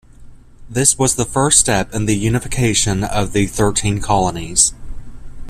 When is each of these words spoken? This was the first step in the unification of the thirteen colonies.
This 0.67 0.97
was 0.97 1.13
the 1.13 1.25
first 1.25 1.59
step 1.59 1.93
in 1.93 2.07
the 2.07 2.15
unification 2.17 3.03
of 3.03 3.33
the 3.33 3.45
thirteen 3.45 3.99
colonies. 4.01 4.73